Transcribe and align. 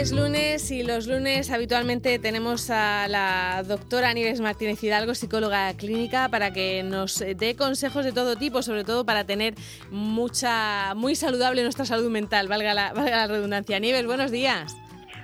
es 0.00 0.12
lunes 0.12 0.70
y 0.70 0.82
los 0.82 1.06
lunes 1.06 1.50
habitualmente 1.50 2.18
tenemos 2.18 2.70
a 2.70 3.06
la 3.06 3.62
doctora 3.68 4.14
Nieves 4.14 4.40
Martínez 4.40 4.82
Hidalgo, 4.82 5.14
psicóloga 5.14 5.74
clínica, 5.74 6.30
para 6.30 6.54
que 6.54 6.82
nos 6.82 7.18
dé 7.18 7.54
consejos 7.54 8.06
de 8.06 8.12
todo 8.12 8.36
tipo, 8.36 8.62
sobre 8.62 8.82
todo 8.82 9.04
para 9.04 9.24
tener 9.24 9.54
mucha, 9.90 10.94
muy 10.94 11.16
saludable 11.16 11.62
nuestra 11.62 11.84
salud 11.84 12.10
mental, 12.10 12.48
valga 12.48 12.72
la, 12.72 13.26
redundancia. 13.26 13.78
Nieves, 13.78 14.06
buenos 14.06 14.30
días. 14.30 14.74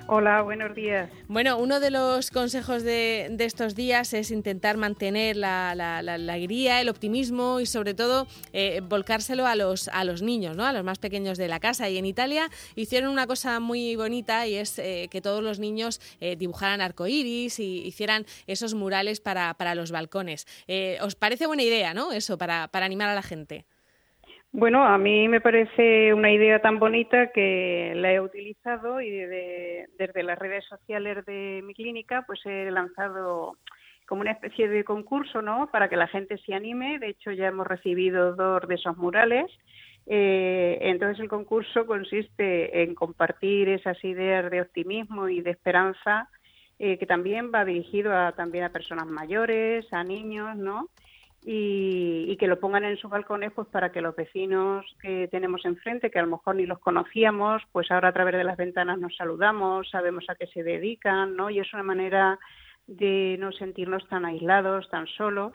Hola, 0.08 0.42
buenos 0.42 0.72
días. 0.76 1.10
Bueno, 1.26 1.58
uno 1.58 1.80
de 1.80 1.90
los 1.90 2.30
consejos 2.30 2.84
de, 2.84 3.34
estos 3.40 3.74
días 3.74 4.14
es 4.14 4.30
intentar 4.30 4.76
mantener 4.76 5.36
la, 5.36 5.70
alegría, 5.98 6.80
el 6.80 6.88
optimismo 6.88 7.58
y 7.58 7.66
sobre 7.66 7.92
todo 7.92 8.28
eh, 8.52 8.82
volcárselo 8.84 9.48
a 9.48 9.56
los, 9.56 9.88
a 9.88 10.04
los 10.04 10.22
niños, 10.22 10.56
¿no? 10.56 10.64
a 10.64 10.72
los 10.72 10.84
más 10.84 11.00
pequeños 11.00 11.38
de 11.38 11.48
la 11.48 11.58
casa. 11.58 11.88
Y 11.88 11.98
en 11.98 12.06
Italia 12.06 12.48
hicieron 12.76 13.10
una 13.10 13.26
cosa 13.26 13.58
muy 13.58 13.96
bonita 13.96 14.46
y 14.46 14.54
es 14.54 14.78
eh, 14.78 15.08
que 15.10 15.20
todos 15.20 15.42
los 15.42 15.58
niños 15.58 16.00
eh, 16.20 16.36
dibujaran 16.36 16.80
arcoíris 16.80 17.58
y 17.58 17.84
hicieran 17.84 18.26
esos 18.46 18.74
murales 18.74 19.18
para, 19.18 19.74
los 19.74 19.90
balcones. 19.90 20.46
¿Os 21.02 21.16
parece 21.16 21.48
buena 21.48 21.64
idea, 21.64 21.94
no? 21.94 22.12
Eso, 22.12 22.38
para 22.38 22.70
animar 22.72 23.08
a 23.08 23.14
la 23.16 23.22
gente. 23.22 23.66
Bueno, 24.58 24.86
a 24.86 24.96
mí 24.96 25.28
me 25.28 25.42
parece 25.42 26.14
una 26.14 26.32
idea 26.32 26.62
tan 26.62 26.78
bonita 26.78 27.30
que 27.30 27.92
la 27.94 28.14
he 28.14 28.22
utilizado 28.22 29.02
y 29.02 29.10
desde 29.10 30.22
las 30.22 30.38
redes 30.38 30.64
sociales 30.64 31.26
de 31.26 31.60
mi 31.62 31.74
clínica 31.74 32.24
pues 32.26 32.40
he 32.46 32.70
lanzado 32.70 33.58
como 34.06 34.22
una 34.22 34.30
especie 34.30 34.66
de 34.66 34.82
concurso, 34.82 35.42
¿no? 35.42 35.68
Para 35.70 35.90
que 35.90 35.96
la 35.96 36.06
gente 36.06 36.38
se 36.38 36.54
anime. 36.54 36.98
De 36.98 37.08
hecho, 37.08 37.32
ya 37.32 37.48
hemos 37.48 37.66
recibido 37.66 38.34
dos 38.34 38.66
de 38.66 38.76
esos 38.76 38.96
murales. 38.96 39.44
Eh, 40.06 40.78
entonces, 40.80 41.20
el 41.20 41.28
concurso 41.28 41.84
consiste 41.84 42.82
en 42.82 42.94
compartir 42.94 43.68
esas 43.68 44.02
ideas 44.04 44.50
de 44.50 44.62
optimismo 44.62 45.28
y 45.28 45.42
de 45.42 45.50
esperanza, 45.50 46.30
eh, 46.78 46.96
que 46.96 47.04
también 47.04 47.52
va 47.54 47.66
dirigido 47.66 48.16
a, 48.16 48.32
también 48.32 48.64
a 48.64 48.72
personas 48.72 49.06
mayores, 49.06 49.84
a 49.92 50.02
niños, 50.02 50.56
¿no? 50.56 50.88
Y, 51.48 52.36
que 52.38 52.48
lo 52.48 52.58
pongan 52.58 52.84
en 52.84 52.96
sus 52.96 53.08
balcones 53.08 53.52
pues 53.54 53.68
para 53.68 53.92
que 53.92 54.00
los 54.00 54.16
vecinos 54.16 54.84
que 55.00 55.28
tenemos 55.28 55.64
enfrente, 55.64 56.10
que 56.10 56.18
a 56.18 56.22
lo 56.22 56.28
mejor 56.28 56.56
ni 56.56 56.66
los 56.66 56.80
conocíamos, 56.80 57.62
pues 57.70 57.88
ahora 57.92 58.08
a 58.08 58.12
través 58.12 58.34
de 58.34 58.42
las 58.42 58.56
ventanas 58.56 58.98
nos 58.98 59.14
saludamos, 59.14 59.88
sabemos 59.88 60.24
a 60.28 60.34
qué 60.34 60.48
se 60.48 60.64
dedican, 60.64 61.36
¿no? 61.36 61.48
Y 61.48 61.60
es 61.60 61.72
una 61.72 61.84
manera 61.84 62.40
de 62.88 63.36
no 63.38 63.52
sentirnos 63.52 64.06
tan 64.08 64.24
aislados, 64.24 64.90
tan 64.90 65.06
solos, 65.06 65.54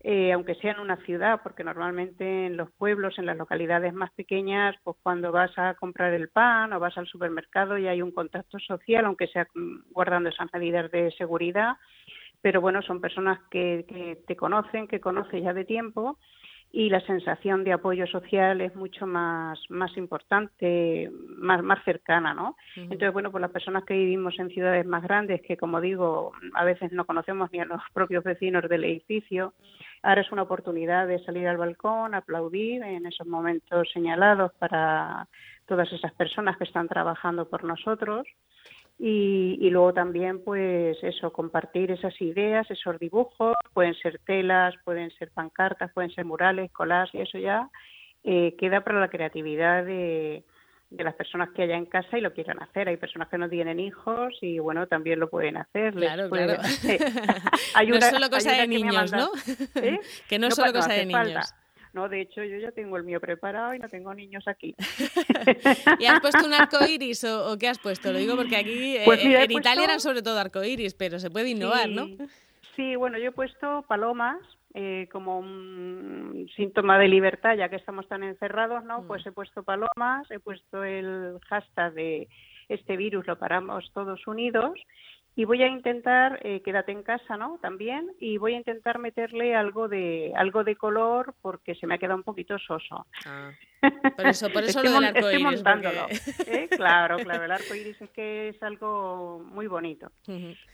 eh, 0.00 0.32
aunque 0.32 0.56
sea 0.56 0.72
en 0.72 0.80
una 0.80 0.96
ciudad, 0.96 1.40
porque 1.44 1.62
normalmente 1.62 2.46
en 2.46 2.56
los 2.56 2.72
pueblos, 2.72 3.16
en 3.16 3.26
las 3.26 3.36
localidades 3.36 3.94
más 3.94 4.10
pequeñas, 4.10 4.74
pues 4.82 4.96
cuando 5.04 5.30
vas 5.30 5.56
a 5.56 5.74
comprar 5.74 6.12
el 6.14 6.30
pan 6.30 6.72
o 6.72 6.80
vas 6.80 6.98
al 6.98 7.06
supermercado 7.06 7.78
y 7.78 7.86
hay 7.86 8.02
un 8.02 8.10
contacto 8.10 8.58
social, 8.58 9.04
aunque 9.04 9.28
sea 9.28 9.46
guardando 9.92 10.30
esas 10.30 10.52
medidas 10.52 10.90
de 10.90 11.12
seguridad, 11.12 11.76
pero 12.42 12.60
bueno, 12.60 12.82
son 12.82 13.00
personas 13.00 13.38
que, 13.50 14.18
te 14.26 14.36
conocen, 14.36 14.88
que 14.88 15.00
conoces 15.00 15.42
ya 15.42 15.54
de 15.54 15.64
tiempo 15.64 16.18
y 16.74 16.88
la 16.88 17.00
sensación 17.02 17.64
de 17.64 17.72
apoyo 17.72 18.06
social 18.06 18.62
es 18.62 18.74
mucho 18.74 19.06
más, 19.06 19.60
más 19.68 19.94
importante, 19.96 21.10
más, 21.36 21.62
más 21.62 21.84
cercana, 21.84 22.32
¿no? 22.32 22.56
Entonces, 22.74 23.12
bueno, 23.12 23.30
pues 23.30 23.42
las 23.42 23.50
personas 23.50 23.84
que 23.84 23.94
vivimos 23.94 24.38
en 24.38 24.48
ciudades 24.48 24.86
más 24.86 25.02
grandes, 25.02 25.42
que 25.42 25.58
como 25.58 25.82
digo, 25.82 26.32
a 26.54 26.64
veces 26.64 26.90
no 26.90 27.04
conocemos 27.04 27.52
ni 27.52 27.60
a 27.60 27.66
los 27.66 27.80
propios 27.92 28.24
vecinos 28.24 28.68
del 28.68 28.84
edificio, 28.84 29.52
ahora 30.02 30.22
es 30.22 30.32
una 30.32 30.42
oportunidad 30.42 31.06
de 31.06 31.22
salir 31.24 31.46
al 31.46 31.58
balcón, 31.58 32.14
aplaudir 32.14 32.82
en 32.82 33.04
esos 33.04 33.26
momentos 33.26 33.88
señalados 33.92 34.52
para 34.54 35.28
todas 35.66 35.92
esas 35.92 36.12
personas 36.14 36.56
que 36.56 36.64
están 36.64 36.88
trabajando 36.88 37.48
por 37.48 37.64
nosotros 37.64 38.26
y, 38.98 39.68
luego 39.70 39.92
también, 39.92 40.44
pues 40.44 40.96
eso, 41.02 41.32
compartir 41.32 41.90
esas 41.90 42.20
ideas, 42.20 42.70
esos 42.70 42.98
dibujos, 43.00 43.56
pueden 43.72 43.94
ser 43.94 44.20
telas, 44.24 44.74
pueden 44.84 45.10
ser 45.12 45.30
pancartas, 45.32 45.92
pueden 45.92 46.10
ser 46.12 46.24
murales, 46.24 46.70
collages, 46.70 47.14
y 47.14 47.20
eso 47.22 47.38
ya 47.38 47.68
eh, 48.22 48.54
queda 48.58 48.82
para 48.82 49.00
la 49.00 49.08
creatividad 49.08 49.84
de, 49.84 50.44
las 50.90 51.14
personas 51.14 51.48
que 51.50 51.62
haya 51.62 51.76
en 51.76 51.86
casa 51.86 52.16
y 52.16 52.20
lo 52.20 52.32
quieran 52.32 52.62
hacer. 52.62 52.88
Hay 52.88 52.96
personas 52.96 53.28
que 53.28 53.38
no 53.38 53.48
tienen 53.48 53.80
hijos 53.80 54.34
y 54.40 54.58
bueno, 54.58 54.86
también 54.86 55.18
lo 55.18 55.28
pueden 55.30 55.56
hacer. 55.56 55.94
Claro, 55.94 56.30
claro. 56.30 56.60
hay 57.74 57.90
una, 57.90 57.98
no 57.98 58.06
es 58.06 58.12
solo 58.12 58.30
cosa 58.30 58.52
de 58.52 58.68
niños, 58.68 59.12
¿no? 59.12 59.30
¿Eh? 59.76 59.98
que 60.28 60.38
no, 60.38 60.48
es 60.48 60.54
solo 60.54 60.72
cosa 60.72 60.92
de 60.92 61.06
niños. 61.06 61.54
No, 61.92 62.08
de 62.08 62.22
hecho, 62.22 62.42
yo 62.42 62.56
ya 62.58 62.72
tengo 62.72 62.96
el 62.96 63.04
mío 63.04 63.20
preparado 63.20 63.74
y 63.74 63.78
no 63.78 63.88
tengo 63.88 64.14
niños 64.14 64.48
aquí. 64.48 64.74
¿Y 65.98 66.06
has 66.06 66.20
puesto 66.20 66.46
un 66.46 66.54
arco 66.54 66.78
iris 66.86 67.24
o, 67.24 67.58
qué 67.58 67.68
has 67.68 67.78
puesto? 67.78 68.12
Lo 68.12 68.18
digo 68.18 68.34
porque 68.34 68.56
aquí 68.56 68.96
pues 69.04 69.22
eh, 69.24 69.44
en 69.44 69.50
Italia 69.50 69.84
eran 69.84 70.00
sobre 70.00 70.22
todo 70.22 70.38
arco 70.38 70.64
iris, 70.64 70.94
pero 70.94 71.18
se 71.18 71.30
puede 71.30 71.50
innovar, 71.50 71.88
¿no? 71.90 72.08
Sí, 72.76 72.96
bueno, 72.96 73.18
yo 73.18 73.28
he 73.28 73.32
puesto 73.32 73.84
palomas 73.86 74.38
eh, 74.72 75.06
como 75.12 75.38
un 75.38 76.48
síntoma 76.56 76.98
de 76.98 77.08
libertad, 77.08 77.56
ya 77.56 77.68
que 77.68 77.76
estamos 77.76 78.08
tan 78.08 78.22
encerrados, 78.22 78.84
¿no? 78.84 79.06
Pues 79.06 79.24
mm. 79.26 79.28
he 79.28 79.32
puesto 79.32 79.62
palomas, 79.62 80.30
he 80.30 80.38
puesto 80.38 80.82
el 80.82 81.38
hashtag 81.48 81.92
de 81.92 82.28
este 82.68 82.96
virus 82.96 83.26
lo 83.26 83.38
paramos 83.38 83.90
todos 83.92 84.26
unidos 84.26 84.78
y 85.34 85.44
voy 85.44 85.62
a 85.62 85.68
intentar 85.68 86.40
eh, 86.42 86.60
quédate 86.62 86.92
en 86.92 87.02
casa 87.02 87.36
no 87.36 87.58
también 87.62 88.12
y 88.20 88.36
voy 88.36 88.54
a 88.54 88.58
intentar 88.58 88.98
meterle 88.98 89.54
algo 89.54 89.88
de 89.88 90.32
algo 90.36 90.62
de 90.62 90.76
color 90.76 91.34
porque 91.40 91.74
se 91.74 91.86
me 91.86 91.94
ha 91.94 91.98
quedado 91.98 92.16
un 92.16 92.22
poquito 92.22 92.58
soso. 92.58 93.06
Ah, 93.24 93.50
por 94.16 94.26
eso 94.26 94.50
por 94.52 94.62
eso 94.62 94.82
lo 94.82 94.92
del 94.92 95.04
arco 95.04 95.30
iris 95.30 95.42
montándolo. 95.42 96.06
¿eh? 96.46 96.68
claro 96.70 97.16
claro 97.18 97.44
el 97.44 97.50
arco 97.50 97.74
iris 97.74 98.00
es 98.02 98.10
que 98.10 98.50
es 98.50 98.62
algo 98.62 99.42
muy 99.46 99.66
bonito. 99.66 100.10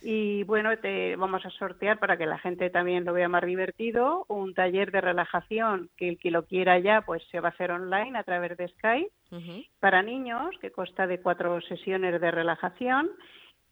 Y 0.02 0.42
bueno 0.44 0.76
te 0.78 1.14
vamos 1.16 1.44
a 1.46 1.50
sortear 1.50 1.98
para 1.98 2.16
que 2.16 2.26
la 2.26 2.38
gente 2.38 2.68
también 2.70 3.04
lo 3.04 3.12
vea 3.12 3.28
más 3.28 3.44
divertido 3.44 4.26
un 4.28 4.54
taller 4.54 4.90
de 4.90 5.00
relajación 5.00 5.88
que 5.96 6.08
el 6.08 6.18
que 6.18 6.32
lo 6.32 6.46
quiera 6.46 6.78
ya 6.80 7.02
pues 7.02 7.22
se 7.30 7.40
va 7.40 7.48
a 7.48 7.52
hacer 7.52 7.70
online 7.70 8.18
a 8.18 8.24
través 8.24 8.56
de 8.56 8.68
Skype 8.68 9.12
para 9.78 10.02
niños 10.02 10.50
que 10.60 10.72
consta 10.72 11.06
de 11.06 11.20
cuatro 11.20 11.60
sesiones 11.60 12.20
de 12.20 12.30
relajación 12.30 13.10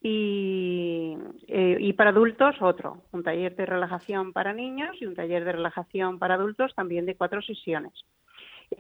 y, 0.09 1.17
eh, 1.49 1.79
y 1.81 1.93
para 1.95 2.11
adultos 2.11 2.55
otro, 2.61 3.03
un 3.11 3.25
taller 3.25 3.57
de 3.57 3.67
relajación 3.67 4.33
para 4.33 4.53
niños 4.53 4.97
y 5.01 5.07
un 5.07 5.17
taller 5.17 5.45
de 5.45 5.51
relajación 5.51 6.21
para 6.21 6.35
adultos 6.35 6.73
también 6.77 7.07
de 7.07 7.17
cuatro 7.17 7.43
sesiones. 7.43 7.93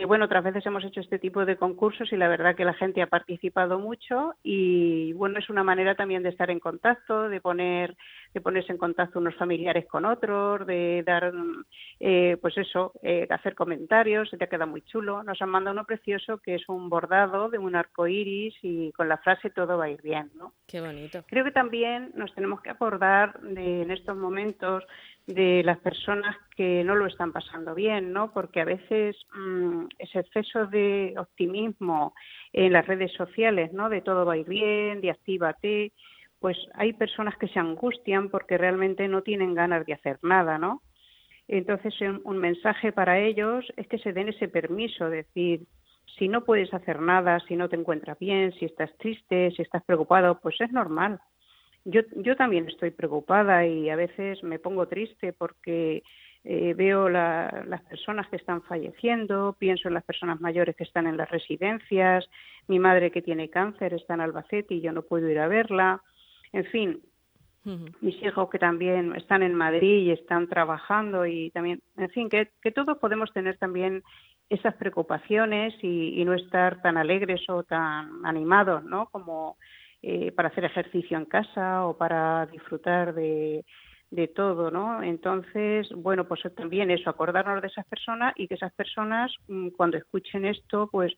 Bueno, 0.06 0.24
otras 0.24 0.42
veces 0.42 0.66
hemos 0.66 0.84
hecho 0.84 1.00
este 1.00 1.18
tipo 1.18 1.44
de 1.44 1.56
concursos 1.56 2.12
y 2.12 2.16
la 2.16 2.28
verdad 2.28 2.56
que 2.56 2.64
la 2.64 2.74
gente 2.74 3.02
ha 3.02 3.06
participado 3.06 3.78
mucho 3.78 4.34
y 4.42 5.12
bueno, 5.12 5.38
es 5.38 5.48
una 5.48 5.62
manera 5.62 5.94
también 5.94 6.22
de 6.22 6.30
estar 6.30 6.50
en 6.50 6.58
contacto, 6.58 7.28
de 7.28 7.40
poner, 7.40 7.96
de 8.34 8.40
ponerse 8.40 8.72
en 8.72 8.78
contacto 8.78 9.20
unos 9.20 9.36
familiares 9.36 9.86
con 9.86 10.04
otros, 10.04 10.66
de 10.66 11.04
dar, 11.06 11.32
eh, 12.00 12.36
pues 12.40 12.58
eso, 12.58 12.92
eh, 13.02 13.28
hacer 13.30 13.54
comentarios, 13.54 14.28
se 14.28 14.36
te 14.36 14.48
queda 14.48 14.66
muy 14.66 14.82
chulo. 14.82 15.22
Nos 15.22 15.40
han 15.40 15.50
mandado 15.50 15.74
uno 15.74 15.84
precioso 15.84 16.38
que 16.38 16.56
es 16.56 16.68
un 16.68 16.88
bordado 16.88 17.48
de 17.48 17.58
un 17.58 17.76
arco 17.76 18.08
iris 18.08 18.54
y 18.62 18.90
con 18.92 19.08
la 19.08 19.18
frase 19.18 19.50
todo 19.50 19.78
va 19.78 19.84
a 19.84 19.90
ir 19.90 20.02
bien, 20.02 20.30
¿no? 20.34 20.52
Qué 20.66 20.80
bonito. 20.80 21.24
Creo 21.28 21.44
que 21.44 21.52
también 21.52 22.10
nos 22.14 22.34
tenemos 22.34 22.60
que 22.60 22.70
acordar 22.70 23.40
de, 23.40 23.82
en 23.82 23.90
estos 23.92 24.16
momentos 24.16 24.84
de 25.26 25.62
las 25.64 25.78
personas 25.78 26.36
que 26.56 26.84
no 26.84 26.94
lo 26.94 27.06
están 27.06 27.32
pasando 27.32 27.74
bien, 27.74 28.12
¿no? 28.12 28.32
Porque 28.32 28.60
a 28.60 28.64
veces 28.64 29.16
mm, 29.34 29.86
ese 29.98 30.20
exceso 30.20 30.66
de 30.66 31.14
optimismo 31.18 32.14
en 32.52 32.72
las 32.72 32.86
redes 32.86 33.12
sociales, 33.12 33.72
¿no? 33.72 33.88
De 33.88 34.02
todo 34.02 34.24
va 34.24 34.34
a 34.34 34.38
ir 34.38 34.48
bien, 34.48 35.00
de 35.00 35.10
actívate, 35.10 35.92
pues 36.38 36.56
hay 36.74 36.92
personas 36.92 37.36
que 37.38 37.48
se 37.48 37.58
angustian 37.58 38.28
porque 38.28 38.56
realmente 38.56 39.08
no 39.08 39.22
tienen 39.22 39.54
ganas 39.54 39.84
de 39.84 39.94
hacer 39.94 40.18
nada, 40.22 40.58
¿no? 40.58 40.82
Entonces, 41.48 41.94
un 42.24 42.38
mensaje 42.38 42.92
para 42.92 43.18
ellos 43.18 43.64
es 43.76 43.86
que 43.88 43.98
se 43.98 44.12
den 44.12 44.28
ese 44.28 44.48
permiso, 44.48 45.08
decir, 45.10 45.66
si 46.18 46.28
no 46.28 46.44
puedes 46.44 46.72
hacer 46.72 47.00
nada, 47.00 47.40
si 47.40 47.56
no 47.56 47.68
te 47.68 47.76
encuentras 47.76 48.18
bien, 48.18 48.52
si 48.52 48.64
estás 48.64 48.96
triste, 48.98 49.50
si 49.52 49.62
estás 49.62 49.82
preocupado, 49.84 50.40
pues 50.40 50.60
es 50.60 50.70
normal 50.72 51.20
yo, 51.86 52.00
yo 52.16 52.36
también 52.36 52.68
estoy 52.68 52.90
preocupada 52.90 53.64
y 53.64 53.88
a 53.90 53.96
veces 53.96 54.42
me 54.42 54.58
pongo 54.58 54.88
triste 54.88 55.32
porque 55.32 56.02
eh, 56.44 56.74
veo 56.74 57.08
las 57.08 57.82
personas 57.88 58.28
que 58.28 58.36
están 58.36 58.62
falleciendo, 58.62 59.56
pienso 59.58 59.88
en 59.88 59.94
las 59.94 60.04
personas 60.04 60.40
mayores 60.40 60.74
que 60.74 60.84
están 60.84 61.06
en 61.06 61.16
las 61.16 61.30
residencias, 61.30 62.28
mi 62.66 62.80
madre 62.80 63.12
que 63.12 63.22
tiene 63.22 63.50
cáncer 63.50 63.94
está 63.94 64.14
en 64.14 64.20
Albacete 64.20 64.74
y 64.74 64.80
yo 64.80 64.92
no 64.92 65.02
puedo 65.02 65.28
ir 65.28 65.38
a 65.38 65.48
verla, 65.48 66.02
en 66.52 66.64
fin, 66.66 67.00
mis 68.00 68.22
hijos 68.22 68.48
que 68.50 68.58
también 68.58 69.14
están 69.16 69.42
en 69.42 69.54
Madrid 69.54 70.06
y 70.06 70.10
están 70.12 70.48
trabajando 70.48 71.26
y 71.26 71.50
también, 71.50 71.82
en 71.96 72.10
fin, 72.10 72.28
que, 72.28 72.50
que 72.62 72.70
todos 72.70 72.98
podemos 72.98 73.32
tener 73.32 73.58
también 73.58 74.02
esas 74.48 74.74
preocupaciones 74.74 75.74
y, 75.82 76.20
y, 76.20 76.24
no 76.24 76.34
estar 76.34 76.80
tan 76.80 76.96
alegres 76.96 77.40
o 77.48 77.64
tan 77.64 78.24
animados, 78.24 78.84
¿no? 78.84 79.06
Como 79.06 79.56
eh, 80.08 80.30
para 80.30 80.50
hacer 80.50 80.64
ejercicio 80.64 81.18
en 81.18 81.24
casa 81.24 81.84
o 81.84 81.96
para 81.98 82.46
disfrutar 82.46 83.12
de, 83.12 83.64
de 84.08 84.28
todo, 84.28 84.70
¿no? 84.70 85.02
Entonces, 85.02 85.88
bueno, 85.96 86.28
pues 86.28 86.42
también 86.54 86.92
eso, 86.92 87.10
acordarnos 87.10 87.60
de 87.60 87.66
esas 87.66 87.84
personas 87.86 88.32
y 88.36 88.46
que 88.46 88.54
esas 88.54 88.72
personas, 88.74 89.34
mm, 89.48 89.70
cuando 89.70 89.96
escuchen 89.96 90.44
esto, 90.44 90.88
pues 90.92 91.12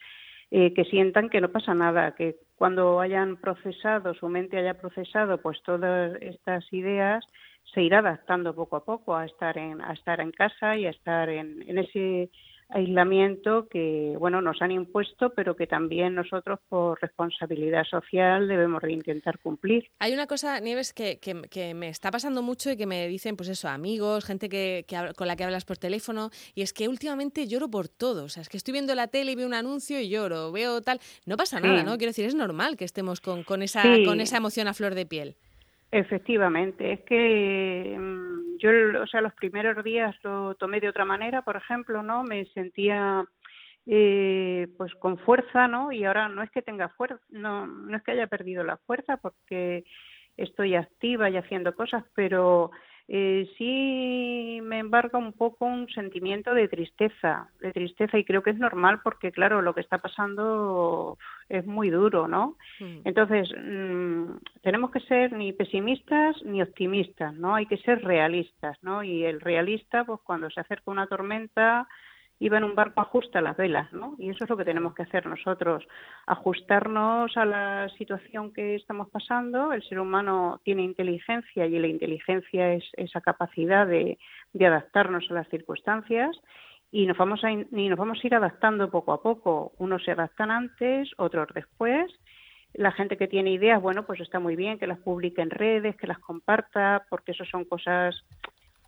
eh, 0.51 0.73
que 0.73 0.87
sientan 0.87 1.29
que 1.29 1.43
no 1.43 1.51
pasa 1.51 1.75
nada, 1.75 2.15
que 2.15 2.37
cuando 2.57 3.01
hayan 3.01 3.37
procesado, 3.37 4.15
su 4.15 4.27
mente 4.31 4.57
haya 4.57 4.81
procesado 4.81 5.37
pues 5.43 5.63
todas 5.65 6.17
estas 6.23 6.65
ideas, 6.73 7.23
se 7.75 7.83
irá 7.83 7.99
adaptando 7.99 8.55
poco 8.55 8.77
a 8.77 8.87
poco 8.87 9.15
a 9.15 9.27
estar 9.27 9.59
en, 9.59 9.83
a 9.83 9.93
estar 9.93 10.19
en 10.23 10.33
casa 10.33 10.79
y 10.79 10.87
a 10.87 10.91
estar 10.91 11.29
en, 11.29 11.63
en 11.69 11.77
ese 11.77 12.31
aislamiento 12.71 13.67
que 13.69 14.15
bueno 14.19 14.43
nos 14.43 14.61
han 14.61 14.71
impuesto 14.71 15.31
pero 15.31 15.57
que 15.57 15.67
también 15.67 16.15
nosotros 16.15 16.61
por 16.69 17.01
responsabilidad 17.01 17.85
social 17.85 18.47
debemos 18.47 18.83
de 18.83 18.93
intentar 18.93 19.39
cumplir. 19.39 19.89
Hay 19.99 20.13
una 20.13 20.27
cosa 20.27 20.61
Nieves 20.61 20.93
que, 20.93 21.19
que, 21.19 21.75
me 21.75 21.89
está 21.89 22.11
pasando 22.11 22.43
mucho 22.43 22.71
y 22.71 22.77
que 22.77 22.87
me 22.87 23.09
dicen 23.09 23.37
pues 23.37 23.49
eso 23.49 23.69
amigos 23.69 24.25
gente 24.25 24.49
que, 24.49 24.85
con 25.17 25.27
la 25.27 25.37
que 25.37 25.45
hablas 25.45 25.65
por 25.65 25.79
teléfono 25.79 26.31
y 26.55 26.63
es 26.63 26.73
que 26.73 26.89
últimamente 26.89 27.47
lloro 27.47 27.69
por 27.69 27.89
todo. 27.89 28.25
O 28.25 28.29
sea 28.29 28.43
es 28.43 28.49
que 28.49 28.57
estoy 28.57 28.73
viendo 28.73 28.95
la 28.95 29.09
tele 29.09 29.33
y 29.33 29.35
veo 29.35 29.47
un 29.47 29.55
anuncio 29.55 30.01
y 30.01 30.09
lloro 30.09 30.53
veo 30.53 30.83
tal. 30.83 31.01
No 31.27 31.37
pasa 31.37 31.61
nada 31.61 31.83
no 31.83 31.97
quiero 31.97 32.11
decir 32.11 32.27
es 32.27 32.35
normal 32.35 32.77
que 32.77 32.85
estemos 32.85 33.21
con, 33.21 33.45
con 33.45 33.63
esa 33.63 33.83
con 34.05 34.21
esa 34.21 34.37
emoción 34.37 34.69
a 34.69 34.75
flor 34.75 34.95
de 34.95 35.07
piel. 35.07 35.37
Efectivamente, 35.91 36.93
es 36.93 37.01
que 37.01 37.97
mm, 37.99 38.28
yo, 38.59 38.71
o 39.03 39.07
sea, 39.07 39.21
los 39.21 39.35
primeros 39.35 39.83
días 39.85 40.15
lo 40.23 40.55
tomé 40.55 40.81
de 40.81 40.89
otra 40.89 41.05
manera, 41.05 41.43
por 41.43 41.57
ejemplo, 41.57 42.03
¿no? 42.03 42.23
Me 42.25 42.45
sentía 42.47 43.25
eh, 43.87 44.69
pues 44.77 44.95
con 44.97 45.19
fuerza, 45.19 45.67
¿no? 45.69 45.93
Y 45.93 46.05
ahora 46.05 46.29
no 46.29 46.43
es 46.43 46.51
que 46.51 46.63
tenga 46.63 46.91
fuerza, 46.91 47.21
no, 47.31 47.67
no 47.67 47.97
es 47.97 48.03
que 48.03 48.13
haya 48.13 48.27
perdido 48.27 48.63
la 48.65 48.77
fuerza 48.77 49.17
porque 49.17 49.85
estoy 50.37 50.75
activa 50.75 51.31
y 51.31 51.37
haciendo 51.37 51.75
cosas, 51.75 52.05
pero 52.15 52.71
eh, 53.11 53.49
sí 53.57 54.61
me 54.63 54.81
embarga 54.81 55.19
un 55.19 55.33
poco 55.33 55.65
un 55.65 55.89
sentimiento 55.89 56.53
de 56.53 56.69
tristeza, 56.69 57.49
de 57.59 57.73
tristeza 57.73 58.19
y 58.19 58.25
creo 58.25 58.43
que 58.43 58.51
es 58.51 58.59
normal 58.59 59.01
porque 59.03 59.33
claro, 59.33 59.63
lo 59.63 59.75
que 59.75 59.81
está 59.81 59.97
pasando 59.97 61.17
es 61.49 61.65
muy 61.65 61.89
duro, 61.89 62.29
¿no? 62.29 62.57
Mm. 62.81 63.01
Entonces, 63.05 63.51
mm, 63.59 64.25
tenemos 64.63 64.91
que 64.91 65.01
ser 65.01 65.33
ni 65.33 65.55
pesimistas 65.55 66.37
ni 66.45 66.61
optimistas, 66.61 67.33
¿no? 67.33 67.55
Hay 67.55 67.65
que 67.65 67.79
ser 67.79 68.05
realistas, 68.05 68.77
¿no? 68.83 69.03
Y 69.03 69.25
el 69.25 69.41
realista, 69.41 70.05
pues 70.05 70.21
cuando 70.23 70.51
se 70.51 70.61
acerca 70.61 70.91
una 70.91 71.07
tormenta, 71.07 71.89
iba 72.41 72.59
en 72.59 72.65
un 72.65 72.75
barco 72.75 73.01
ajusta 73.01 73.41
las 73.41 73.57
velas, 73.57 73.93
¿no? 73.93 74.15
Y 74.19 74.31
eso 74.31 74.45
es 74.45 74.51
lo 74.51 74.57
que 74.57 74.65
tenemos 74.65 74.95
que 74.95 75.03
hacer 75.03 75.27
nosotros, 75.27 75.87
ajustarnos 76.27 77.37
a 77.37 77.45
la 77.45 77.89
situación 77.99 78.53
que 78.53 78.77
estamos 78.77 79.09
pasando. 79.11 79.73
El 79.73 79.83
ser 79.83 79.99
humano 79.99 80.61
tiene 80.65 80.83
inteligencia 80.83 81.67
y 81.67 81.79
la 81.79 81.89
inteligencia 81.89 82.75
es 82.75 82.85
esa 82.97 83.21
capacidad 83.21 83.87
de, 83.87 84.19
adaptarnos 84.61 85.31
a 85.31 85.35
las 85.35 85.49
circunstancias 85.49 86.37
y 86.91 87.07
nos 87.07 87.17
vamos 87.17 87.45
a 87.45 87.51
y 87.51 87.89
nos 87.89 87.99
vamos 87.99 88.19
a 88.23 88.27
ir 88.27 88.35
adaptando 88.35 88.91
poco 88.91 89.13
a 89.13 89.23
poco. 89.23 89.73
Unos 89.79 90.05
se 90.05 90.13
adaptan 90.13 90.51
antes, 90.51 91.11
otros 91.17 91.49
después. 91.55 92.13
La 92.75 92.93
gente 92.93 93.17
que 93.17 93.29
tiene 93.29 93.51
ideas, 93.51 93.81
bueno, 93.81 94.05
pues 94.07 94.21
está 94.21 94.39
muy 94.39 94.55
bien 94.55 94.79
que 94.79 94.87
las 94.87 94.99
publique 94.99 95.41
en 95.41 95.51
redes, 95.51 95.97
que 95.97 96.07
las 96.07 96.19
comparta, 96.19 97.05
porque 97.09 97.33
eso 97.33 97.45
son 97.47 97.65
cosas 97.65 98.15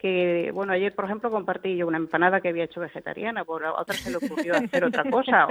que, 0.01 0.51
bueno, 0.55 0.73
ayer, 0.73 0.95
por 0.95 1.05
ejemplo, 1.05 1.31
compartí 1.31 1.77
yo 1.77 1.87
una 1.87 1.99
empanada 1.99 2.41
que 2.41 2.49
había 2.49 2.65
hecho 2.65 2.81
vegetariana, 2.81 3.45
por 3.45 3.67
a 3.67 3.75
otra 3.75 3.95
se 3.95 4.11
le 4.11 4.17
ocurrió 4.17 4.55
hacer 4.57 4.83
otra 4.85 5.05
cosa. 5.11 5.47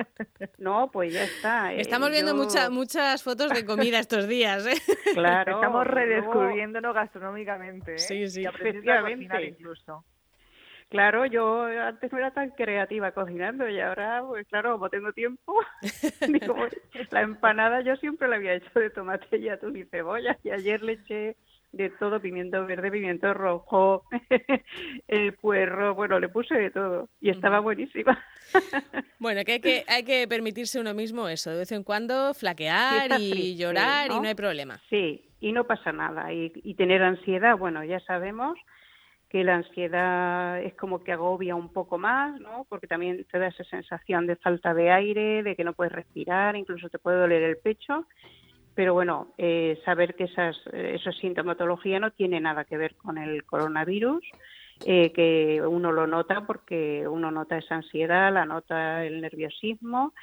No, 0.58 0.90
pues 0.92 1.14
ya 1.14 1.24
está. 1.24 1.72
Eh, 1.72 1.82
Estamos 1.82 2.10
viendo 2.10 2.34
muchas 2.36 2.72
muchas 2.72 3.22
fotos 3.22 3.52
de 3.52 3.64
comida 3.64 4.00
estos 4.00 4.28
días, 4.28 4.66
¿eh? 4.66 4.74
Claro. 5.14 5.56
Estamos 5.56 5.86
redescubriéndonos 5.86 6.96
gastronómicamente, 6.96 7.96
¿eh? 7.96 8.00
Sí, 8.00 8.28
sí. 8.28 8.44
efectivamente. 8.44 9.46
incluso. 9.46 10.04
Claro, 10.90 11.28
yo 11.28 11.66
antes 11.66 12.12
no 12.12 12.18
era 12.18 12.32
tan 12.32 12.50
creativa 12.50 13.12
cocinando 13.12 13.70
y 13.70 13.80
ahora, 13.80 14.24
pues 14.28 14.48
claro, 14.48 14.74
como 14.74 14.90
tengo 14.90 15.14
tiempo, 15.14 15.54
digo, 16.28 16.56
la 17.12 17.22
empanada 17.22 17.82
yo 17.82 17.96
siempre 17.98 18.28
la 18.28 18.38
había 18.38 18.56
hecho 18.56 18.80
de 18.80 18.90
tomate 18.90 19.38
y 19.38 19.50
atún 19.50 19.78
y 19.78 19.84
cebolla 19.86 20.40
y 20.44 20.50
ayer 20.50 20.82
le 20.82 20.94
eché 20.94 21.38
de 21.72 21.90
todo, 21.92 22.20
pimiento 22.20 22.66
verde, 22.66 22.92
pimiento 22.92 23.34
rojo, 23.34 24.04
el 25.08 25.34
puerro, 25.34 25.94
bueno, 25.94 26.20
le 26.20 26.30
puse 26.30 26.56
de 26.56 26.72
todo 26.72 27.10
y 27.22 27.30
estaba 27.30 27.60
buenísima. 27.60 28.18
bueno, 29.20 29.44
que 29.46 29.54
hay, 29.54 29.60
que 29.60 29.84
hay 29.88 30.04
que 30.04 30.28
permitirse 30.28 30.80
uno 30.80 30.94
mismo 30.94 31.30
eso, 31.30 31.52
de 31.52 31.58
vez 31.58 31.72
en 31.72 31.84
cuando 31.84 32.34
flaquear 32.34 33.20
y, 33.20 33.56
llorar 33.56 34.12
y 34.12 34.20
no 34.20 34.28
hay 34.28 34.36
problema. 34.36 34.80
Sí, 34.90 35.30
y 35.40 35.52
no 35.52 35.66
pasa 35.66 35.92
nada. 35.92 36.34
Y, 36.34 36.52
y 36.56 36.74
tener 36.76 37.04
ansiedad, 37.04 37.58
bueno, 37.58 37.84
ya 37.84 38.00
sabemos 38.02 38.58
que 39.30 39.44
la 39.44 39.56
ansiedad 39.58 40.60
es 40.64 40.74
como 40.74 41.04
que 41.04 41.12
agobia 41.12 41.56
un 41.56 41.72
poco 41.72 42.00
más, 42.00 42.40
¿no? 42.42 42.66
Porque 42.68 42.88
también 42.88 43.24
te 43.32 43.38
da 43.38 43.48
esa 43.48 43.64
sensación 43.64 44.26
de 44.26 44.36
falta 44.38 44.74
de 44.74 44.90
aire, 44.90 45.44
de 45.44 45.56
que 45.56 45.64
no 45.64 45.74
puedes 45.74 45.94
respirar, 45.94 46.56
incluso 46.56 46.90
te 46.90 46.98
puede 46.98 47.20
doler 47.20 47.44
el 47.44 47.58
pecho 47.58 48.08
pero 48.76 48.94
bueno, 48.94 49.34
eh, 49.38 49.80
saber 49.84 50.16
que 50.16 50.26
esas, 50.26 50.58
esa 50.72 51.12
sintomatología 51.14 52.00
no 52.00 52.12
tiene 52.12 52.40
nada 52.40 52.66
que 52.66 52.78
ver 52.78 52.96
con 52.96 53.18
el 53.18 53.44
coronavirus, 53.44 54.24
eh, 54.86 55.12
que 55.12 55.62
uno 55.66 55.92
lo 55.92 56.08
nota 56.08 56.46
porque 56.46 57.06
uno 57.08 57.32
nota 57.32 57.58
esa 57.58 57.76
ansiedad, 57.76 58.34
la 58.34 58.46
nota 58.46 59.06
el 59.06 59.20
nerviosismo 59.22 60.14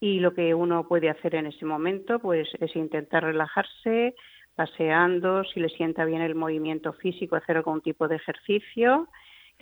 y 0.00 0.20
lo 0.20 0.34
que 0.34 0.54
uno 0.54 0.86
puede 0.86 1.08
hacer 1.08 1.34
en 1.36 1.46
ese 1.46 1.64
momento 1.64 2.18
pues 2.18 2.48
es 2.60 2.76
intentar 2.76 3.24
relajarse, 3.24 4.14
paseando, 4.54 5.44
si 5.44 5.60
le 5.60 5.70
sienta 5.70 6.04
bien 6.04 6.20
el 6.20 6.34
movimiento 6.34 6.92
físico, 6.92 7.36
hacer 7.36 7.56
algún 7.56 7.80
tipo 7.80 8.06
de 8.06 8.16
ejercicio 8.16 9.08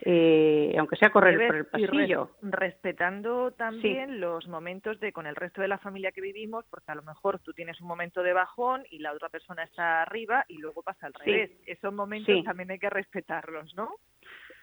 eh, 0.02 0.75
aunque 0.79 0.97
sea 0.97 1.11
correr 1.11 1.47
por 1.47 1.56
el 1.56 1.67
pasillo. 1.67 2.31
respetando 2.43 3.52
también 3.52 4.20
los 4.20 4.49
momentos 4.49 4.99
de 5.00 5.12
con 5.12 5.26
el 5.26 5.37
resto 5.37 5.61
de 5.61 5.69
la 5.69 5.79
familia 5.79 6.12
que 6.12 6.20
vivimos, 6.20 6.64
porque 6.70 6.93
a 6.93 6.94
lo 6.94 7.02
mejor 7.02 7.38
tú 7.41 7.52
tienes 7.52 7.81
un 7.81 7.88
momento 7.88 8.23
de 8.23 8.32
bajón 8.32 8.85
y 8.91 9.00
la 9.00 9.12
otra 9.12 9.29
persona 9.29 9.64
está 9.64 10.02
arriba 10.02 10.44
y 10.49 10.58
luego 10.58 10.82
pasa 10.82 11.06
al 11.06 11.14
revés. 11.14 11.50
Esos 11.67 11.93
momentos 11.93 12.43
también 12.44 12.70
hay 12.70 12.79
que 12.79 12.91
respetarlos, 12.91 13.75
¿no? 13.75 13.97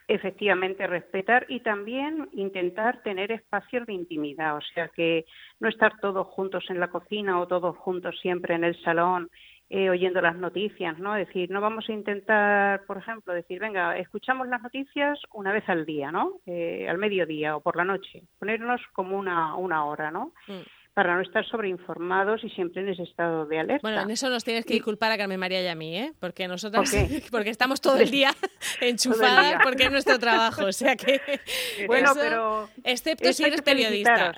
Efectivamente, 0.10 0.88
respetar 0.88 1.46
y 1.50 1.60
también 1.60 2.30
intentar 2.32 3.04
tener 3.04 3.32
espacios 3.32 3.86
de 3.86 3.94
intimidad, 3.94 4.56
o 4.56 4.62
sea 4.74 4.88
que 4.88 5.26
no 5.60 5.68
estar 5.68 6.00
todos 6.00 6.26
juntos 6.28 6.64
en 6.70 6.80
la 6.80 6.88
cocina 6.88 7.42
o 7.42 7.48
todos 7.48 7.76
juntos 7.76 8.18
siempre 8.22 8.56
en 8.56 8.64
el 8.64 8.82
salón 8.84 9.30
eh, 9.70 9.90
oyendo 9.90 10.22
las 10.22 10.36
noticias, 10.36 10.98
¿no? 11.00 11.16
Es 11.16 11.28
decir, 11.28 11.50
no 11.50 11.62
vamos 11.62 11.90
a 11.90 11.94
intentar, 11.94 12.86
por 12.86 12.98
ejemplo, 12.98 13.34
decir, 13.34 13.60
venga, 13.60 13.98
escuchamos 13.98 14.48
las 14.48 14.62
noticias 14.62 15.20
una 15.34 15.52
vez 15.52 15.68
al 15.68 15.86
día, 15.86 16.12
¿no? 16.12 16.40
Eh, 16.46 16.88
al 16.90 16.98
mediodía 16.98 17.56
o 17.56 17.62
por 17.62 17.76
la 17.76 17.84
noche, 17.84 18.24
ponernos 18.40 18.82
como 18.94 19.18
una, 19.18 19.56
una 19.56 19.86
hora, 19.86 20.12
¿no? 20.12 20.34
Mm 20.48 20.62
para 20.98 21.14
no 21.14 21.22
estar 21.22 21.48
sobreinformados 21.48 22.44
y 22.44 22.50
siempre 22.50 22.82
en 22.82 22.90
ese 22.90 23.04
estado 23.04 23.46
de 23.46 23.60
alerta. 23.60 23.88
Bueno, 23.88 24.02
en 24.02 24.10
eso 24.10 24.32
nos 24.32 24.44
tienes 24.44 24.66
que 24.66 24.74
disculpar 24.74 25.12
a 25.12 25.18
Carmen 25.20 25.40
María 25.40 25.62
y 25.62 25.68
a 25.68 25.76
mí, 25.76 25.96
¿eh? 25.96 26.12
Porque 26.20 26.48
nosotros, 26.48 26.90
porque 27.32 27.52
estamos 27.52 27.82
todo 27.82 27.98
el 27.98 28.10
día 28.10 28.34
enchufadas 28.82 29.62
porque 29.62 29.84
es 29.84 29.92
nuestro 29.92 30.18
trabajo, 30.18 30.66
o 30.66 30.72
sea 30.72 30.96
que... 30.96 31.22
Bueno, 31.86 32.14
pero... 32.16 32.68
Excepto 32.84 33.32
si 33.32 33.44
eres 33.44 33.62
periodista. 33.62 34.34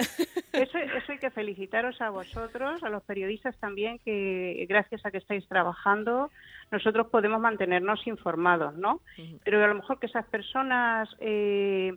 Eso, 0.51 0.77
eso 0.77 1.11
hay 1.11 1.19
que 1.19 1.29
felicitaros 1.29 2.01
a 2.01 2.09
vosotros, 2.09 2.83
a 2.83 2.89
los 2.89 3.03
periodistas 3.03 3.55
también, 3.57 3.99
que 3.99 4.65
gracias 4.67 5.05
a 5.05 5.11
que 5.11 5.19
estáis 5.19 5.47
trabajando, 5.47 6.31
nosotros 6.71 7.07
podemos 7.07 7.39
mantenernos 7.39 8.05
informados, 8.07 8.75
¿no? 8.75 9.01
Pero 9.43 9.63
a 9.63 9.67
lo 9.67 9.75
mejor 9.75 9.99
que 9.99 10.07
esas 10.07 10.25
personas... 10.25 11.09
Eh, 11.19 11.93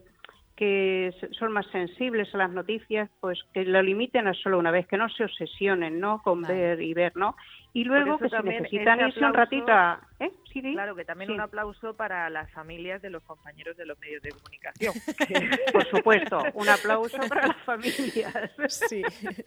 que 0.55 1.13
son 1.39 1.51
más 1.51 1.67
sensibles 1.69 2.33
a 2.35 2.39
las 2.39 2.51
noticias, 2.51 3.11
pues 3.21 3.43
que 3.53 3.65
lo 3.65 3.83
limiten 3.83 4.29
a 4.29 4.35
solo 4.35 4.59
una 4.59 4.71
vez, 4.71 4.87
que 4.87 4.97
no 4.97 5.09
se 5.09 5.25
obsesionen, 5.25 5.99
¿no? 5.99 6.23
Con 6.23 6.43
ver 6.43 6.81
y 6.81 6.93
ver, 6.95 7.17
¿no? 7.17 7.35
Y 7.75 7.85
luego 7.85 8.19
que 8.19 8.29
si 8.29 8.37
necesitan 8.45 9.01
irse 9.01 9.25
un 9.25 9.33
ratito 9.33 9.73
a... 9.73 10.01
¿eh? 10.21 10.31
claro, 10.61 10.95
que 10.95 11.05
también 11.07 11.31
un 11.31 11.41
aplauso 11.41 11.95
para 11.95 12.29
las 12.29 12.51
familias 12.51 13.01
de 13.01 13.09
los 13.09 13.23
compañeros 13.23 13.77
de 13.79 13.87
los 13.87 13.99
medios 13.99 14.23
de 14.23 14.31
comunicación. 14.31 14.95
Por 15.73 15.89
supuesto, 15.89 16.43
un 16.53 16.69
aplauso 16.69 17.17
para 17.29 17.49
las 17.49 17.57
familias. 17.63 18.51
Sí. 18.69 19.03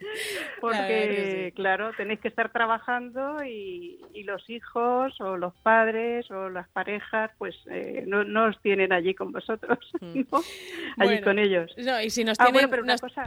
Porque, 0.60 1.52
claro, 1.54 1.92
tenéis 1.96 2.18
que 2.20 2.28
estar 2.28 2.50
trabajando 2.50 3.44
y, 3.44 4.00
los 4.26 4.50
hijos 4.50 5.20
o 5.20 5.36
los 5.36 5.54
padres 5.62 6.28
o 6.32 6.50
las 6.50 6.68
parejas, 6.70 7.30
pues 7.38 7.54
eh, 7.70 8.02
no, 8.08 8.24
no, 8.24 8.46
os 8.46 8.60
tienen 8.60 8.92
allí 8.92 9.14
con 9.14 9.30
vosotros, 9.30 9.78
mm. 10.00 10.22
allí 10.96 11.20
con 11.20 11.38
ellos. 11.38 11.72
No, 11.78 12.00
y 12.00 12.10
si 12.10 12.24
nos, 12.24 12.40
ah, 12.40 12.48
tienen, 12.50 12.68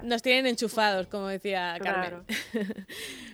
nos, 0.04 0.22
tienen 0.22 0.46
enchufados, 0.46 1.08
como 1.08 1.28
decía 1.28 1.78
Carmen. 1.82 2.26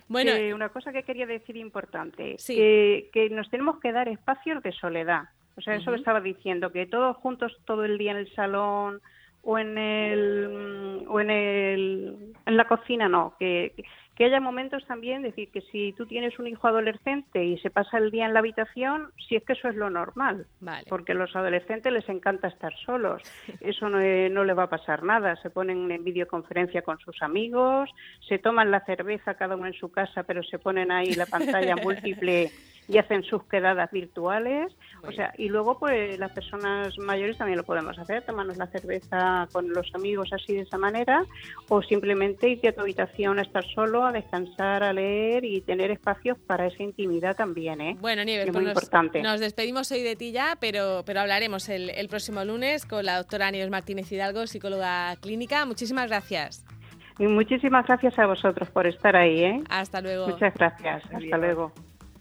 bueno, 0.07 0.31
una 0.55 0.69
cosa 0.69 0.93
que 0.93 1.01
quería 1.01 1.25
decir 1.25 1.54
importante, 1.57 2.37
que, 2.45 3.09
que, 3.11 3.29
nos 3.29 3.49
tenemos 3.49 3.79
que 3.79 3.91
dar 3.91 4.07
espacios 4.07 4.61
de 4.63 4.71
soledad. 4.71 5.23
O 5.57 5.61
sea, 5.61 5.75
eso 5.75 5.91
que 5.91 5.97
estaba 5.97 6.19
diciendo, 6.19 6.71
que 6.71 6.85
todos 6.85 7.15
juntos 7.17 7.55
todo 7.65 7.85
el 7.85 7.97
día 7.97 8.11
en 8.11 8.17
el 8.17 8.33
salón 8.33 9.01
o 9.43 9.57
en 9.57 9.77
el 9.77 11.05
o 11.07 11.19
en 11.19 11.29
el 11.29 12.33
en 12.45 12.57
la 12.57 12.67
cocina 12.67 13.07
no, 13.07 13.35
que, 13.39 13.73
que 14.15 14.25
haya 14.25 14.39
momentos 14.39 14.85
también, 14.85 15.21
decir 15.21 15.49
que 15.51 15.61
si 15.61 15.93
tú 15.93 16.05
tienes 16.05 16.39
un 16.39 16.47
hijo 16.47 16.67
adolescente 16.67 17.43
y 17.43 17.57
se 17.59 17.69
pasa 17.69 17.97
el 17.97 18.11
día 18.11 18.25
en 18.25 18.33
la 18.33 18.39
habitación, 18.39 19.11
si 19.27 19.35
es 19.35 19.43
que 19.43 19.53
eso 19.53 19.67
es 19.67 19.75
lo 19.75 19.89
normal, 19.89 20.47
porque 20.87 21.11
a 21.11 21.15
los 21.15 21.35
adolescentes 21.35 21.91
les 21.91 22.07
encanta 22.07 22.47
estar 22.47 22.73
solos, 22.85 23.21
eso 23.59 23.89
no, 23.89 23.97
no 23.99 24.43
le 24.43 24.53
va 24.53 24.63
a 24.63 24.69
pasar 24.69 25.03
nada, 25.03 25.35
se 25.37 25.49
ponen 25.49 25.91
en 25.91 26.03
videoconferencia 26.03 26.81
con 26.81 26.97
sus 26.99 27.21
amigos, 27.21 27.89
se 28.27 28.39
toman 28.39 28.71
la 28.71 28.85
cerveza 28.85 29.35
cada 29.35 29.55
uno 29.55 29.67
en 29.67 29.73
su 29.73 29.91
casa, 29.91 30.23
pero 30.23 30.43
se 30.43 30.59
ponen 30.59 30.91
ahí 30.91 31.13
la 31.13 31.25
pantalla 31.25 31.75
múltiple 31.83 32.51
y 32.87 32.97
hacen 32.97 33.23
sus 33.23 33.43
quedadas 33.45 33.91
virtuales. 33.91 34.75
o 35.03 35.11
sea, 35.11 35.33
y 35.37 35.49
luego 35.49 35.77
pues 35.79 36.17
las 36.19 36.31
personas 36.31 36.97
mayores 36.97 37.37
también 37.37 37.57
lo 37.57 37.63
podemos 37.63 37.97
hacer, 37.97 38.23
tomarnos 38.23 38.57
la 38.57 38.67
cerveza 38.67 39.47
con 39.51 39.69
los 39.71 39.93
amigos 39.93 40.29
así 40.33 40.53
de 40.53 40.61
esa 40.61 40.77
manera 40.77 41.25
o 41.69 41.81
simplemente 41.81 42.49
irte 42.49 42.69
a 42.69 42.73
tu 42.73 42.81
habitación 42.81 43.39
a 43.39 43.41
estar 43.43 43.65
solo, 43.73 44.05
a 44.05 44.11
descansar, 44.11 44.83
a 44.83 44.93
leer 44.93 45.45
y 45.45 45.61
tener 45.61 45.91
espacios 45.91 46.37
para 46.47 46.67
esa 46.67 46.83
intimidad 46.83 47.35
también, 47.35 47.81
¿eh? 47.81 47.97
Bueno, 47.99 48.23
Nieves, 48.23 48.47
es 48.47 48.51
pues 48.51 48.63
muy 48.63 48.65
nos, 48.65 48.73
importante. 48.73 49.21
nos 49.21 49.39
despedimos 49.39 49.91
hoy 49.91 50.01
de 50.03 50.15
ti 50.15 50.31
ya, 50.31 50.57
pero, 50.59 51.03
pero 51.05 51.21
hablaremos 51.21 51.69
el, 51.69 51.89
el 51.89 52.07
próximo 52.07 52.43
lunes 52.45 52.85
con 52.85 53.05
la 53.05 53.17
doctora 53.17 53.51
Nieves 53.51 53.69
Martínez 53.69 54.11
Hidalgo, 54.11 54.47
psicóloga 54.47 55.15
clínica. 55.17 55.65
Muchísimas 55.65 56.07
gracias. 56.07 56.65
Y 57.17 57.27
muchísimas 57.27 57.85
gracias 57.85 58.19
a 58.19 58.25
vosotros 58.25 58.69
por 58.71 58.87
estar 58.87 59.15
ahí, 59.15 59.41
¿eh? 59.41 59.63
Hasta 59.69 60.01
luego. 60.01 60.27
Muchas 60.27 60.53
gracias. 60.53 61.03
Hasta 61.05 61.37
luego. 61.37 61.71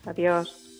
Adiós. 0.06 0.73